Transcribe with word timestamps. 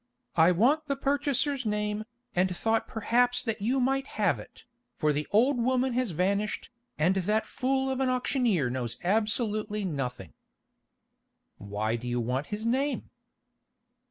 I 0.35 0.51
want 0.51 0.87
the 0.87 0.95
purchaser's 0.95 1.63
name, 1.63 2.05
and 2.35 2.57
thought 2.57 2.87
perhaps 2.87 3.43
that 3.43 3.61
you 3.61 3.79
might 3.79 4.07
have 4.17 4.39
it, 4.39 4.63
for 4.95 5.13
the 5.13 5.27
old 5.29 5.59
woman 5.59 5.93
has 5.93 6.09
vanished, 6.09 6.71
and 6.97 7.17
that 7.17 7.45
fool 7.45 7.87
of 7.91 7.99
an 7.99 8.09
auctioneer 8.09 8.71
knows 8.71 8.97
absolutely 9.03 9.85
nothing." 9.85 10.33
"Why 11.57 11.97
do 11.97 12.07
you 12.07 12.19
want 12.19 12.47
his 12.47 12.65
name?" 12.65 13.11